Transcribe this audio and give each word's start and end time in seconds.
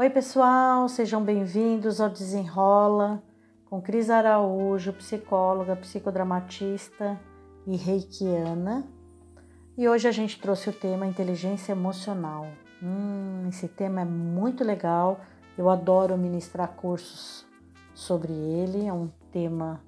Oi, 0.00 0.08
pessoal, 0.08 0.88
sejam 0.88 1.22
bem-vindos 1.22 2.00
ao 2.00 2.08
Desenrola 2.08 3.22
com 3.66 3.82
Cris 3.82 4.08
Araújo, 4.08 4.94
psicóloga, 4.94 5.76
psicodramatista 5.76 7.20
e 7.66 7.76
reikiana. 7.76 8.88
E 9.76 9.86
hoje 9.86 10.08
a 10.08 10.10
gente 10.10 10.40
trouxe 10.40 10.70
o 10.70 10.72
tema 10.72 11.06
inteligência 11.06 11.72
emocional. 11.72 12.46
Hum, 12.82 13.46
esse 13.50 13.68
tema 13.68 14.00
é 14.00 14.04
muito 14.06 14.64
legal, 14.64 15.20
eu 15.58 15.68
adoro 15.68 16.16
ministrar 16.16 16.68
cursos 16.68 17.44
sobre 17.92 18.32
ele, 18.32 18.86
é 18.86 18.92
um 18.94 19.10
tema 19.30 19.82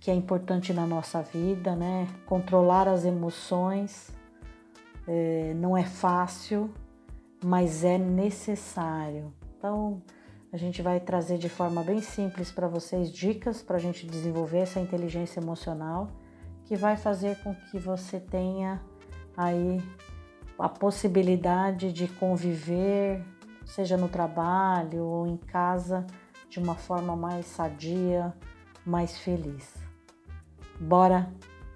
que 0.00 0.10
é 0.10 0.14
importante 0.14 0.74
na 0.74 0.84
nossa 0.84 1.22
vida, 1.22 1.76
né? 1.76 2.08
Controlar 2.26 2.88
as 2.88 3.04
emoções 3.04 4.10
é, 5.06 5.54
não 5.54 5.76
é 5.76 5.84
fácil, 5.84 6.74
mas 7.40 7.84
é 7.84 7.96
necessário. 7.96 9.32
Então, 9.64 10.02
a 10.52 10.58
gente 10.58 10.82
vai 10.82 11.00
trazer 11.00 11.38
de 11.38 11.48
forma 11.48 11.82
bem 11.82 11.98
simples 11.98 12.52
para 12.52 12.68
vocês 12.68 13.10
dicas 13.10 13.62
para 13.62 13.78
a 13.78 13.80
gente 13.80 14.06
desenvolver 14.06 14.58
essa 14.58 14.78
inteligência 14.78 15.40
emocional 15.40 16.10
que 16.66 16.76
vai 16.76 16.98
fazer 16.98 17.42
com 17.42 17.54
que 17.54 17.78
você 17.78 18.20
tenha 18.20 18.82
aí 19.34 19.80
a 20.58 20.68
possibilidade 20.68 21.94
de 21.94 22.06
conviver, 22.08 23.24
seja 23.64 23.96
no 23.96 24.06
trabalho 24.06 25.02
ou 25.02 25.26
em 25.26 25.38
casa, 25.38 26.06
de 26.50 26.58
uma 26.58 26.74
forma 26.74 27.16
mais 27.16 27.46
sadia, 27.46 28.34
mais 28.84 29.16
feliz. 29.16 29.72
Bora 30.78 31.32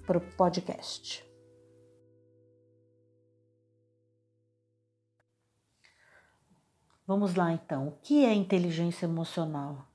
pro 0.07 0.21
podcast. 0.21 1.28
Vamos 7.09 7.35
lá 7.37 7.55
então. 7.55 7.89
O 7.89 7.93
que 8.03 8.27
é 8.27 8.35
inteligência 8.35 9.07
emocional? 9.07 9.87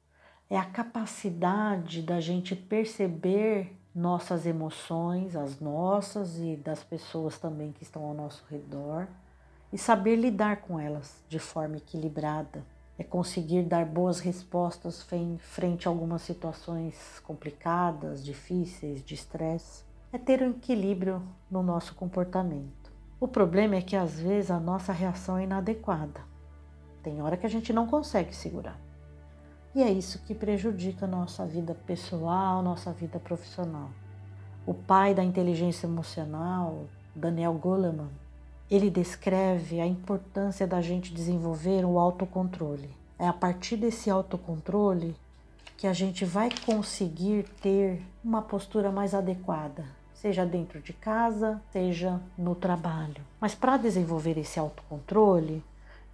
É 0.50 0.58
a 0.58 0.66
capacidade 0.66 2.02
da 2.02 2.20
gente 2.20 2.55
perceber 2.55 3.78
nossas 3.94 4.47
emoções, 4.47 5.36
as 5.36 5.59
nossas 5.59 6.39
e 6.39 6.55
das 6.55 6.83
pessoas 6.83 7.38
também 7.38 7.72
que 7.72 7.83
estão 7.83 8.03
ao 8.03 8.16
nosso 8.16 8.44
redor, 8.50 9.08
e 9.72 9.78
saber 9.78 10.16
lidar 10.16 10.61
com 10.61 10.80
elas 10.80 11.23
de 11.30 11.38
forma 11.38 11.78
equilibrada. 11.78 12.66
É 12.97 13.03
conseguir 13.03 13.61
dar 13.61 13.86
boas 13.86 14.20
respostas 14.20 15.08
frente 15.38 15.88
a 15.88 15.92
algumas 15.92 16.23
situações 16.23 17.20
complicadas, 17.20 18.25
difíceis, 18.25 19.05
de 19.05 19.14
estresse. 19.14 19.83
É 20.11 20.17
ter 20.17 20.42
um 20.42 20.50
equilíbrio 20.50 21.22
no 21.50 21.61
nosso 21.61 21.94
comportamento. 21.94 22.92
O 23.20 23.27
problema 23.27 23.75
é 23.75 23.83
que 23.83 23.95
às 23.95 24.20
vezes 24.20 24.50
a 24.50 24.59
nossa 24.59 24.92
reação 24.92 25.38
é 25.38 25.44
inadequada 25.44 26.33
tem 27.04 27.22
hora 27.22 27.38
que 27.38 27.46
a 27.46 27.50
gente 27.50 27.73
não 27.73 27.86
consegue 27.86 28.34
segurar. 28.34 28.80
E 29.76 29.84
é 29.84 29.92
isso 29.92 30.20
que 30.26 30.34
prejudica 30.34 31.06
nossa 31.06 31.45
vida 31.45 31.76
pessoal, 31.86 32.62
nossa 32.64 32.92
vida 32.92 33.20
profissional. 33.20 33.90
O 34.66 34.73
pai 34.73 35.14
da 35.14 35.23
inteligência 35.23 35.86
emocional, 35.88 36.86
Daniel 37.14 37.54
Goleman, 37.54 38.10
ele 38.72 38.90
descreve 38.90 39.82
a 39.82 39.86
importância 39.86 40.66
da 40.66 40.80
gente 40.80 41.14
desenvolver 41.14 41.84
o 41.86 42.00
autocontrole. 42.00 42.90
É 43.20 43.28
a 43.28 43.34
partir 43.34 43.76
desse 43.76 44.10
autocontrole 44.10 45.16
que 45.76 45.88
a 45.88 45.94
gente 45.94 46.23
vai 46.23 46.50
conseguir 46.66 47.44
ter 47.62 48.02
uma 48.23 48.42
postura 48.42 48.92
mais 48.92 49.14
adequada, 49.14 49.86
seja 50.14 50.45
dentro 50.45 50.82
de 50.82 50.94
casa, 50.94 51.62
seja 51.72 52.22
no 52.38 52.56
trabalho. 52.56 53.22
Mas 53.42 53.54
para 53.54 53.76
desenvolver 53.76 54.38
esse 54.38 54.58
autocontrole, 54.58 55.64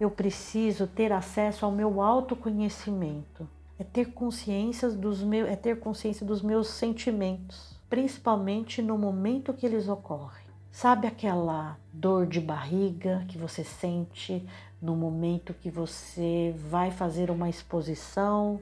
eu 0.00 0.10
preciso 0.10 0.86
ter 0.86 1.12
acesso 1.12 1.66
ao 1.66 1.70
meu 1.70 2.00
autoconhecimento. 2.00 3.46
É 3.78 3.84
ter 3.84 4.12
consciência 4.12 4.90
dos 4.90 5.22
meus, 5.22 5.48
é 5.48 5.54
ter 5.54 5.78
consciência 5.78 6.24
dos 6.24 6.40
meus 6.40 6.68
sentimentos, 6.68 7.78
principalmente 7.88 8.80
no 8.80 8.96
momento 8.96 9.52
que 9.52 9.66
eles 9.66 9.88
ocorrem. 9.88 10.46
Sabe 10.72 11.06
aquela 11.06 11.78
dor 11.92 12.26
de 12.26 12.40
barriga 12.40 13.24
que 13.28 13.36
você 13.36 13.62
sente 13.62 14.46
no 14.80 14.96
momento 14.96 15.52
que 15.52 15.70
você 15.70 16.54
vai 16.56 16.90
fazer 16.90 17.30
uma 17.30 17.48
exposição 17.48 18.60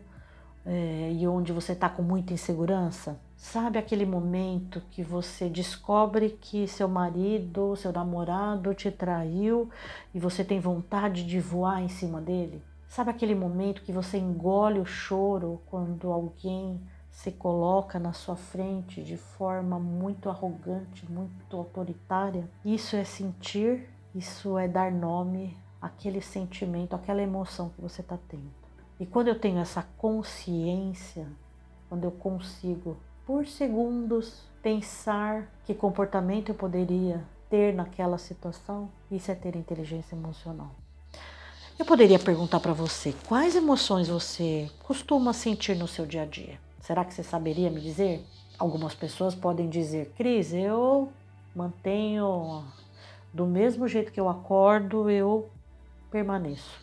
é, 0.67 1.13
e 1.13 1.27
onde 1.29 1.53
você 1.53 1.73
está 1.73 1.89
com 1.89 2.03
muita 2.03 2.33
insegurança? 2.33 3.21
Sabe 3.39 3.79
aquele 3.79 4.05
momento 4.05 4.83
que 4.91 5.01
você 5.01 5.49
descobre 5.49 6.31
que 6.41 6.67
seu 6.67 6.89
marido, 6.89 7.77
seu 7.77 7.93
namorado 7.93 8.75
te 8.75 8.91
traiu 8.91 9.71
e 10.13 10.19
você 10.19 10.45
tem 10.45 10.59
vontade 10.59 11.25
de 11.25 11.39
voar 11.39 11.81
em 11.81 11.89
cima 11.89 12.21
dele? 12.21 12.61
Sabe 12.89 13.11
aquele 13.11 13.37
momento 13.37 13.83
que 13.83 13.93
você 13.93 14.19
engole 14.19 14.81
o 14.81 14.85
choro 14.85 15.63
quando 15.67 16.11
alguém 16.11 16.81
se 17.13 17.31
coloca 17.31 17.97
na 18.01 18.13
sua 18.13 18.35
frente 18.35 19.05
de 19.05 19.17
forma 19.17 19.79
muito 19.79 20.29
arrogante, 20.29 21.09
muito 21.09 21.57
autoritária? 21.57 22.51
Isso 22.65 22.97
é 22.97 23.05
sentir, 23.05 23.89
isso 24.13 24.59
é 24.59 24.67
dar 24.67 24.91
nome 24.91 25.57
àquele 25.81 26.21
sentimento, 26.21 26.97
àquela 26.97 27.23
emoção 27.23 27.69
que 27.71 27.81
você 27.81 28.01
está 28.01 28.19
tendo. 28.29 28.51
E 28.99 29.07
quando 29.07 29.29
eu 29.29 29.39
tenho 29.39 29.61
essa 29.61 29.87
consciência, 29.97 31.29
quando 31.89 32.03
eu 32.03 32.11
consigo 32.11 32.97
por 33.29 33.47
segundos 33.47 34.41
pensar 34.63 35.53
que 35.67 35.75
comportamento 35.75 36.49
eu 36.49 36.55
poderia 36.55 37.23
ter 37.51 37.75
naquela 37.75 38.17
situação, 38.17 38.89
isso 39.11 39.31
é 39.31 39.35
ter 39.35 39.55
inteligência 39.55 40.17
emocional. 40.17 40.71
Eu 41.79 41.85
poderia 41.85 42.19
perguntar 42.19 42.59
para 42.59 42.73
você 42.73 43.15
quais 43.29 43.55
emoções 43.55 44.09
você 44.09 44.71
costuma 44.83 45.35
sentir 45.35 45.77
no 45.77 45.87
seu 45.87 46.07
dia 46.07 46.23
a 46.23 46.25
dia. 46.25 46.59
Será 46.81 47.05
que 47.05 47.13
você 47.13 47.23
saberia 47.23 47.69
me 47.69 47.83
dizer? 47.83 48.25
Algumas 48.59 48.95
pessoas 48.95 49.35
podem 49.35 49.69
dizer, 49.69 50.11
Cris, 50.17 50.55
eu 50.55 51.13
mantenho 51.55 52.65
do 53.31 53.45
mesmo 53.45 53.87
jeito 53.87 54.11
que 54.11 54.19
eu 54.19 54.31
acordo, 54.31 55.11
eu 55.11 55.51
permaneço. 56.11 56.81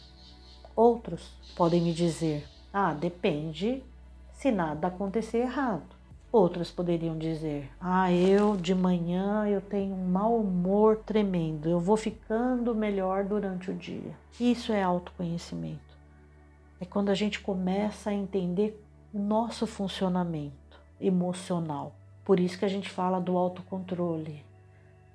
Outros 0.75 1.27
podem 1.55 1.81
me 1.81 1.91
dizer, 1.91 2.47
ah, 2.71 2.93
depende 2.93 3.83
se 4.31 4.51
nada 4.51 4.89
acontecer 4.89 5.39
errado. 5.39 5.94
Outras 6.35 6.69
poderiam 6.69 7.17
dizer: 7.17 7.71
"Ah, 7.79 8.11
eu 8.11 8.57
de 8.57 8.75
manhã 8.75 9.47
eu 9.47 9.61
tenho 9.61 9.95
um 9.95 10.05
mau 10.05 10.35
humor 10.35 10.97
tremendo. 10.97 11.69
Eu 11.69 11.79
vou 11.79 11.95
ficando 11.95 12.75
melhor 12.75 13.23
durante 13.23 13.71
o 13.71 13.73
dia". 13.73 14.11
Isso 14.37 14.73
é 14.73 14.83
autoconhecimento. 14.83 15.97
É 16.77 16.83
quando 16.83 17.07
a 17.07 17.13
gente 17.13 17.39
começa 17.39 18.09
a 18.09 18.13
entender 18.13 18.77
o 19.13 19.17
nosso 19.17 19.65
funcionamento 19.65 20.77
emocional. 20.99 21.95
Por 22.25 22.37
isso 22.37 22.59
que 22.59 22.65
a 22.65 22.69
gente 22.75 22.89
fala 22.89 23.21
do 23.21 23.37
autocontrole, 23.37 24.43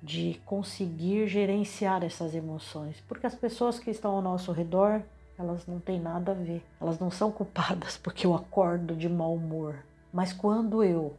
de 0.01 0.41
conseguir 0.43 1.27
gerenciar 1.27 2.03
essas 2.03 2.33
emoções, 2.33 2.99
porque 3.07 3.27
as 3.27 3.35
pessoas 3.35 3.77
que 3.77 3.91
estão 3.91 4.15
ao 4.15 4.23
nosso 4.23 4.51
redor, 4.51 5.03
elas 5.37 5.67
não 5.67 5.79
têm 5.79 5.99
nada 5.99 6.31
a 6.31 6.33
ver. 6.33 6.65
Elas 6.81 6.97
não 6.97 7.11
são 7.11 7.31
culpadas 7.31 7.95
porque 8.01 8.25
eu 8.25 8.33
acordo 8.33 8.95
de 8.95 9.07
mau 9.07 9.35
humor 9.35 9.83
mas 10.13 10.33
quando 10.33 10.83
eu 10.83 11.15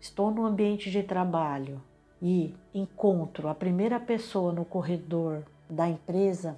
estou 0.00 0.30
no 0.30 0.46
ambiente 0.46 0.90
de 0.90 1.02
trabalho 1.02 1.80
e 2.22 2.54
encontro 2.74 3.48
a 3.48 3.54
primeira 3.54 4.00
pessoa 4.00 4.52
no 4.52 4.64
corredor 4.64 5.42
da 5.68 5.88
empresa, 5.88 6.56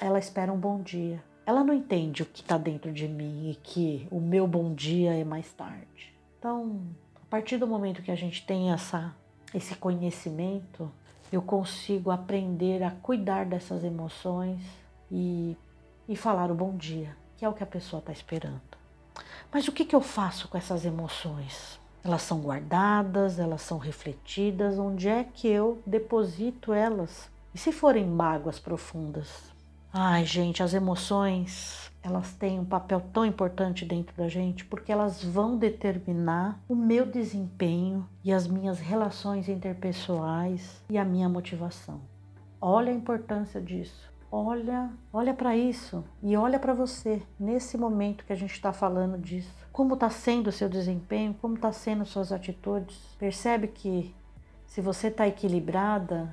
ela 0.00 0.18
espera 0.18 0.52
um 0.52 0.58
bom 0.58 0.80
dia. 0.80 1.22
Ela 1.46 1.64
não 1.64 1.74
entende 1.74 2.22
o 2.22 2.26
que 2.26 2.42
está 2.42 2.56
dentro 2.56 2.92
de 2.92 3.08
mim 3.08 3.50
e 3.50 3.54
que 3.54 4.06
o 4.10 4.20
meu 4.20 4.46
bom 4.46 4.74
dia 4.74 5.14
é 5.14 5.24
mais 5.24 5.50
tarde. 5.52 6.14
Então, 6.38 6.80
a 7.16 7.26
partir 7.28 7.58
do 7.58 7.66
momento 7.66 8.02
que 8.02 8.10
a 8.10 8.16
gente 8.16 8.46
tem 8.46 8.72
essa, 8.72 9.14
esse 9.54 9.74
conhecimento, 9.74 10.90
eu 11.32 11.42
consigo 11.42 12.10
aprender 12.10 12.82
a 12.82 12.90
cuidar 12.90 13.46
dessas 13.46 13.84
emoções 13.84 14.60
e, 15.10 15.56
e 16.08 16.16
falar 16.16 16.50
o 16.50 16.54
bom 16.54 16.76
dia, 16.76 17.16
que 17.36 17.44
é 17.44 17.48
o 17.48 17.52
que 17.52 17.62
a 17.62 17.66
pessoa 17.66 18.00
está 18.00 18.12
esperando. 18.12 18.79
Mas 19.52 19.68
o 19.68 19.72
que, 19.72 19.84
que 19.84 19.94
eu 19.94 20.00
faço 20.00 20.48
com 20.48 20.56
essas 20.56 20.84
emoções? 20.84 21.78
Elas 22.02 22.22
são 22.22 22.40
guardadas, 22.40 23.38
elas 23.38 23.62
são 23.62 23.78
refletidas, 23.78 24.78
onde 24.78 25.08
é 25.08 25.24
que 25.24 25.46
eu 25.46 25.82
deposito 25.86 26.72
elas? 26.72 27.30
E 27.54 27.58
se 27.58 27.72
forem 27.72 28.06
mágoas 28.06 28.58
profundas? 28.58 29.52
Ai, 29.92 30.24
gente, 30.24 30.62
as 30.62 30.72
emoções, 30.72 31.90
elas 32.00 32.32
têm 32.32 32.60
um 32.60 32.64
papel 32.64 33.00
tão 33.12 33.26
importante 33.26 33.84
dentro 33.84 34.16
da 34.16 34.28
gente 34.28 34.64
porque 34.64 34.92
elas 34.92 35.22
vão 35.22 35.58
determinar 35.58 36.60
o 36.68 36.76
meu 36.76 37.04
desempenho 37.04 38.08
e 38.22 38.32
as 38.32 38.46
minhas 38.46 38.78
relações 38.78 39.48
interpessoais 39.48 40.80
e 40.88 40.96
a 40.96 41.04
minha 41.04 41.28
motivação. 41.28 42.00
Olha 42.60 42.92
a 42.92 42.94
importância 42.94 43.60
disso. 43.60 44.09
Olha, 44.32 44.90
olha 45.12 45.34
para 45.34 45.56
isso 45.56 46.04
e 46.22 46.36
olha 46.36 46.58
para 46.58 46.72
você 46.72 47.20
nesse 47.38 47.76
momento 47.76 48.24
que 48.24 48.32
a 48.32 48.36
gente 48.36 48.52
está 48.52 48.72
falando 48.72 49.18
disso. 49.18 49.50
Como 49.72 49.94
está 49.94 50.08
sendo 50.08 50.46
o 50.46 50.52
seu 50.52 50.68
desempenho? 50.68 51.34
Como 51.40 51.56
está 51.56 51.72
sendo 51.72 52.04
suas 52.04 52.30
atitudes? 52.30 52.96
Percebe 53.18 53.66
que 53.66 54.14
se 54.66 54.80
você 54.80 55.08
está 55.08 55.26
equilibrada, 55.26 56.30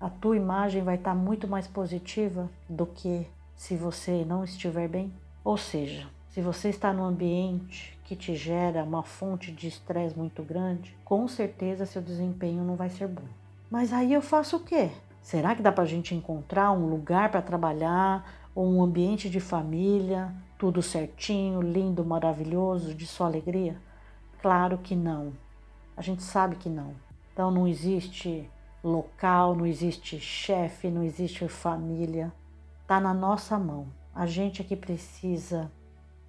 a 0.00 0.08
tua 0.08 0.36
imagem 0.36 0.84
vai 0.84 0.94
estar 0.94 1.10
tá 1.10 1.16
muito 1.16 1.48
mais 1.48 1.66
positiva 1.66 2.48
do 2.68 2.86
que 2.86 3.26
se 3.56 3.76
você 3.76 4.24
não 4.24 4.44
estiver 4.44 4.88
bem. 4.88 5.12
Ou 5.42 5.56
seja, 5.56 6.08
se 6.28 6.40
você 6.40 6.68
está 6.68 6.92
num 6.92 7.04
ambiente 7.04 7.98
que 8.04 8.14
te 8.14 8.36
gera 8.36 8.84
uma 8.84 9.02
fonte 9.02 9.50
de 9.50 9.66
estresse 9.66 10.16
muito 10.16 10.44
grande, 10.44 10.96
com 11.04 11.26
certeza 11.26 11.84
seu 11.84 12.00
desempenho 12.00 12.62
não 12.62 12.76
vai 12.76 12.90
ser 12.90 13.08
bom. 13.08 13.24
Mas 13.68 13.92
aí 13.92 14.12
eu 14.12 14.22
faço 14.22 14.56
o 14.56 14.60
quê? 14.60 14.90
Será 15.22 15.54
que 15.54 15.62
dá 15.62 15.70
para 15.70 15.84
a 15.84 15.86
gente 15.86 16.14
encontrar 16.14 16.72
um 16.72 16.86
lugar 16.86 17.30
para 17.30 17.42
trabalhar 17.42 18.48
ou 18.54 18.66
um 18.66 18.82
ambiente 18.82 19.28
de 19.28 19.38
família, 19.38 20.34
tudo 20.58 20.82
certinho, 20.82 21.60
lindo, 21.60 22.04
maravilhoso, 22.04 22.94
de 22.94 23.06
sua 23.06 23.26
alegria? 23.26 23.76
Claro 24.40 24.78
que 24.78 24.96
não. 24.96 25.32
A 25.96 26.02
gente 26.02 26.22
sabe 26.22 26.56
que 26.56 26.68
não. 26.68 26.94
Então 27.32 27.50
não 27.50 27.68
existe 27.68 28.50
local, 28.82 29.54
não 29.54 29.66
existe 29.66 30.18
chefe, 30.18 30.88
não 30.88 31.02
existe 31.02 31.46
família. 31.48 32.32
Está 32.82 32.98
na 32.98 33.12
nossa 33.12 33.58
mão. 33.58 33.86
A 34.14 34.26
gente 34.26 34.62
é 34.62 34.64
que 34.64 34.74
precisa 34.74 35.70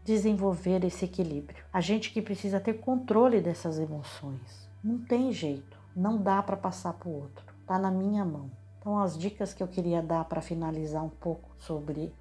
desenvolver 0.03 0.83
esse 0.83 1.05
equilíbrio. 1.05 1.63
A 1.71 1.81
gente 1.81 2.11
que 2.11 2.21
precisa 2.21 2.59
ter 2.59 2.73
controle 2.75 3.39
dessas 3.39 3.79
emoções. 3.79 4.69
Não 4.83 4.99
tem 4.99 5.31
jeito, 5.31 5.77
não 5.95 6.21
dá 6.21 6.41
para 6.43 6.57
passar 6.57 6.93
para 6.93 7.09
o 7.09 7.13
outro. 7.13 7.45
Está 7.61 7.79
na 7.79 7.91
minha 7.91 8.25
mão. 8.25 8.49
Então, 8.81 8.97
as 8.97 9.15
dicas 9.15 9.53
que 9.53 9.61
eu 9.61 9.67
queria 9.67 10.01
dar 10.01 10.25
para 10.25 10.41
finalizar 10.41 11.03
um 11.03 11.09
pouco 11.09 11.51
sobre 11.59 12.11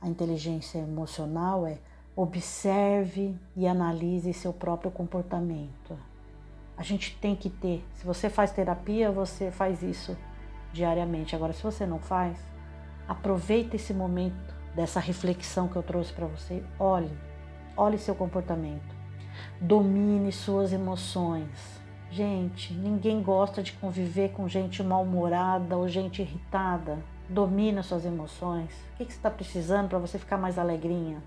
a 0.00 0.08
inteligência 0.08 0.80
emocional 0.80 1.64
é 1.64 1.78
observe 2.16 3.38
e 3.54 3.64
analise 3.64 4.32
seu 4.34 4.52
próprio 4.52 4.90
comportamento. 4.90 5.96
A 6.76 6.82
gente 6.82 7.16
tem 7.20 7.36
que 7.36 7.48
ter. 7.48 7.86
Se 7.94 8.04
você 8.04 8.28
faz 8.28 8.50
terapia, 8.50 9.12
você 9.12 9.52
faz 9.52 9.84
isso 9.84 10.18
diariamente. 10.72 11.36
Agora, 11.36 11.52
se 11.52 11.62
você 11.62 11.86
não 11.86 12.00
faz, 12.00 12.36
aproveita 13.06 13.76
esse 13.76 13.94
momento 13.94 14.52
dessa 14.74 14.98
reflexão 14.98 15.68
que 15.68 15.76
eu 15.76 15.82
trouxe 15.82 16.12
para 16.12 16.26
você. 16.26 16.60
Olhe, 16.76 17.16
olhe 17.76 17.98
seu 17.98 18.16
comportamento. 18.16 18.96
Domine 19.60 20.32
suas 20.32 20.72
emoções. 20.72 21.79
Gente, 22.12 22.74
ninguém 22.74 23.22
gosta 23.22 23.62
de 23.62 23.72
conviver 23.74 24.32
com 24.32 24.48
gente 24.48 24.82
mal-humorada 24.82 25.76
ou 25.76 25.86
gente 25.86 26.20
irritada. 26.20 26.98
Domina 27.28 27.84
suas 27.84 28.04
emoções. 28.04 28.68
O 28.94 28.96
que, 28.96 29.04
você 29.04 29.10
está 29.12 29.30
precisando 29.30 29.88
para 29.88 29.98
você 30.00 30.18
ficar 30.18 30.36
mais 30.36 30.58
alegrinha? 30.58 31.22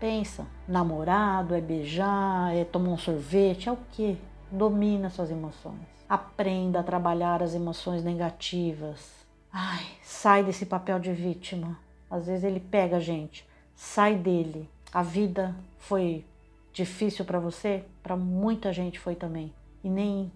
Pensa, 0.00 0.44
namorado, 0.66 1.54
é 1.54 1.60
beijar, 1.60 2.52
é 2.52 2.64
tomar 2.64 2.90
um 2.90 2.98
sorvete, 2.98 3.68
é 3.68 3.72
o 3.72 3.78
quê? 3.92 4.16
Domina 4.50 5.10
suas 5.10 5.30
emoções. 5.30 5.86
Aprenda 6.08 6.80
a 6.80 6.82
trabalhar 6.82 7.40
as 7.40 7.54
emoções 7.54 8.02
negativas. 8.02 9.12
Ai, 9.52 9.86
sai 10.02 10.42
desse 10.42 10.66
papel 10.66 10.98
de 10.98 11.12
vítima. 11.12 11.78
Às 12.10 12.26
vezes 12.26 12.42
ele 12.42 12.58
pega 12.58 12.96
a 12.96 13.00
gente. 13.00 13.46
Sai 13.76 14.16
dele. 14.16 14.68
A 14.92 15.04
vida 15.04 15.54
foi 15.78 16.24
difícil 16.72 17.24
para 17.24 17.38
você? 17.38 17.84
Para 18.02 18.16
muita 18.16 18.72
gente 18.72 18.98
foi 18.98 19.14
também 19.14 19.52
e 19.86 19.88
nem, 19.88 20.32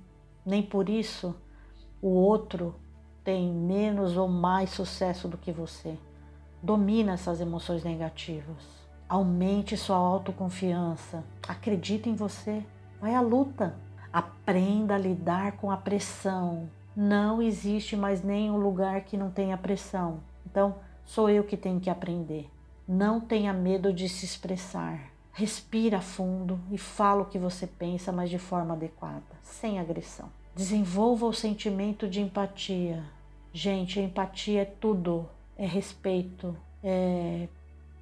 nem 0.46 0.62
por 0.62 0.88
isso 0.88 1.34
o 2.00 2.06
outro 2.06 2.76
tem 3.24 3.52
menos 3.52 4.16
ou 4.16 4.28
mais 4.28 4.70
sucesso 4.70 5.26
do 5.26 5.36
que 5.36 5.50
você. 5.50 5.98
Domina 6.62 7.14
essas 7.14 7.40
emoções 7.40 7.82
negativas. 7.82 8.62
Aumente 9.08 9.76
sua 9.76 9.96
autoconfiança. 9.96 11.24
Acredite 11.48 12.08
em 12.08 12.14
você. 12.14 12.64
Vai 13.00 13.12
à 13.16 13.20
luta. 13.20 13.74
Aprenda 14.12 14.94
a 14.94 14.98
lidar 14.98 15.56
com 15.56 15.68
a 15.68 15.76
pressão. 15.76 16.70
Não 16.94 17.42
existe 17.42 17.96
mais 17.96 18.22
nenhum 18.22 18.56
lugar 18.56 19.00
que 19.00 19.16
não 19.16 19.32
tenha 19.32 19.58
pressão. 19.58 20.20
Então, 20.46 20.76
sou 21.04 21.28
eu 21.28 21.42
que 21.42 21.56
tenho 21.56 21.80
que 21.80 21.90
aprender. 21.90 22.48
Não 22.86 23.20
tenha 23.20 23.52
medo 23.52 23.92
de 23.92 24.08
se 24.08 24.24
expressar. 24.24 25.09
Respira 25.32 26.00
fundo 26.00 26.60
e 26.70 26.78
fala 26.78 27.22
o 27.22 27.26
que 27.26 27.38
você 27.38 27.66
pensa, 27.66 28.12
mas 28.12 28.28
de 28.28 28.38
forma 28.38 28.74
adequada, 28.74 29.22
sem 29.42 29.78
agressão. 29.78 30.28
Desenvolva 30.54 31.26
o 31.26 31.32
sentimento 31.32 32.08
de 32.08 32.20
empatia. 32.20 33.02
Gente, 33.52 34.00
empatia 34.00 34.62
é 34.62 34.64
tudo. 34.64 35.28
É 35.56 35.66
respeito, 35.66 36.56
é, 36.82 37.46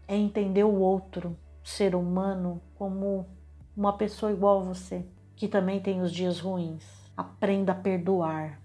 é 0.06 0.16
entender 0.16 0.62
o 0.62 0.78
outro, 0.78 1.36
ser 1.64 1.94
humano, 1.94 2.60
como 2.76 3.26
uma 3.76 3.92
pessoa 3.92 4.32
igual 4.32 4.60
a 4.60 4.64
você, 4.64 5.04
que 5.34 5.48
também 5.48 5.80
tem 5.80 6.00
os 6.00 6.12
dias 6.12 6.40
ruins. 6.40 6.84
Aprenda 7.16 7.72
a 7.72 7.74
perdoar. 7.74 8.60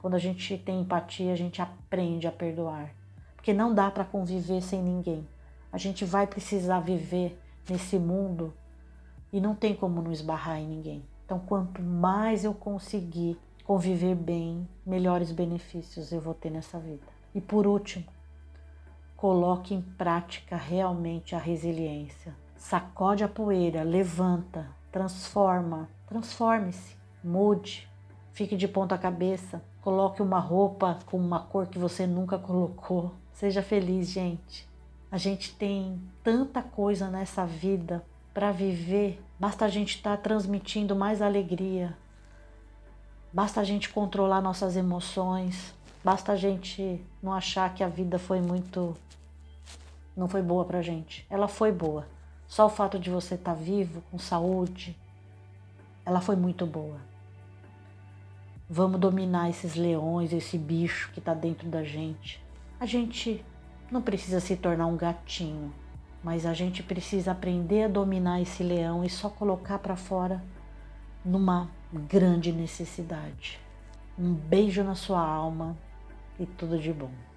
Quando 0.00 0.14
a 0.14 0.18
gente 0.18 0.56
tem 0.58 0.80
empatia, 0.80 1.32
a 1.32 1.36
gente 1.36 1.60
aprende 1.60 2.26
a 2.28 2.32
perdoar. 2.32 2.94
Porque 3.34 3.52
não 3.52 3.74
dá 3.74 3.90
para 3.90 4.04
conviver 4.04 4.62
sem 4.62 4.82
ninguém. 4.82 5.26
A 5.72 5.78
gente 5.78 6.04
vai 6.04 6.26
precisar 6.26 6.80
viver 6.80 7.38
nesse 7.68 7.98
mundo 7.98 8.52
e 9.32 9.40
não 9.40 9.54
tem 9.54 9.74
como 9.74 10.02
não 10.02 10.12
esbarrar 10.12 10.58
em 10.58 10.66
ninguém. 10.66 11.04
Então, 11.24 11.38
quanto 11.38 11.82
mais 11.82 12.44
eu 12.44 12.54
conseguir 12.54 13.38
conviver 13.64 14.14
bem, 14.14 14.66
melhores 14.86 15.30
benefícios 15.30 16.10
eu 16.10 16.20
vou 16.20 16.32
ter 16.32 16.50
nessa 16.50 16.78
vida. 16.78 17.06
E 17.34 17.40
por 17.40 17.66
último, 17.66 18.06
coloque 19.14 19.74
em 19.74 19.82
prática 19.82 20.56
realmente 20.56 21.34
a 21.34 21.38
resiliência. 21.38 22.34
Sacode 22.56 23.22
a 23.22 23.28
poeira, 23.28 23.82
levanta, 23.82 24.70
transforma, 24.90 25.88
transforme-se, 26.06 26.96
mude, 27.22 27.88
fique 28.32 28.56
de 28.56 28.66
ponta 28.66 28.96
cabeça, 28.96 29.62
coloque 29.82 30.22
uma 30.22 30.38
roupa 30.38 30.98
com 31.04 31.18
uma 31.18 31.40
cor 31.40 31.66
que 31.66 31.78
você 31.78 32.06
nunca 32.06 32.38
colocou. 32.38 33.12
Seja 33.32 33.62
feliz, 33.62 34.08
gente. 34.08 34.68
A 35.10 35.16
gente 35.16 35.54
tem 35.54 35.98
tanta 36.22 36.62
coisa 36.62 37.08
nessa 37.08 37.46
vida 37.46 38.04
para 38.34 38.52
viver, 38.52 39.20
basta 39.40 39.64
a 39.64 39.68
gente 39.68 39.96
estar 39.96 40.16
tá 40.16 40.22
transmitindo 40.22 40.94
mais 40.94 41.22
alegria, 41.22 41.96
basta 43.32 43.60
a 43.60 43.64
gente 43.64 43.88
controlar 43.88 44.42
nossas 44.42 44.76
emoções, 44.76 45.74
basta 46.04 46.32
a 46.32 46.36
gente 46.36 47.00
não 47.22 47.32
achar 47.32 47.72
que 47.74 47.82
a 47.82 47.88
vida 47.88 48.18
foi 48.18 48.40
muito. 48.40 48.96
não 50.14 50.28
foi 50.28 50.42
boa 50.42 50.64
pra 50.64 50.82
gente. 50.82 51.26
Ela 51.30 51.48
foi 51.48 51.72
boa. 51.72 52.06
Só 52.46 52.66
o 52.66 52.70
fato 52.70 52.98
de 52.98 53.10
você 53.10 53.34
estar 53.34 53.54
tá 53.54 53.60
vivo, 53.60 54.02
com 54.10 54.18
saúde, 54.18 54.96
ela 56.04 56.20
foi 56.20 56.36
muito 56.36 56.66
boa. 56.66 56.98
Vamos 58.68 59.00
dominar 59.00 59.48
esses 59.48 59.74
leões, 59.74 60.32
esse 60.32 60.58
bicho 60.58 61.10
que 61.12 61.18
está 61.18 61.32
dentro 61.32 61.66
da 61.68 61.82
gente. 61.82 62.42
A 62.78 62.84
gente 62.84 63.44
não 63.90 64.02
precisa 64.02 64.40
se 64.40 64.56
tornar 64.56 64.86
um 64.86 64.96
gatinho, 64.96 65.72
mas 66.22 66.44
a 66.44 66.52
gente 66.52 66.82
precisa 66.82 67.32
aprender 67.32 67.84
a 67.84 67.88
dominar 67.88 68.40
esse 68.40 68.62
leão 68.62 69.04
e 69.04 69.08
só 69.08 69.28
colocar 69.28 69.78
para 69.78 69.96
fora 69.96 70.42
numa 71.24 71.70
grande 71.92 72.52
necessidade. 72.52 73.58
Um 74.18 74.34
beijo 74.34 74.82
na 74.82 74.94
sua 74.94 75.20
alma 75.20 75.76
e 76.38 76.44
tudo 76.44 76.78
de 76.78 76.92
bom. 76.92 77.27